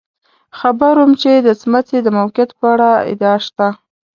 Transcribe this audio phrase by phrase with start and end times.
[0.59, 3.67] خبر وم چې د څمڅې د موقعیت په اړه ادعا شته.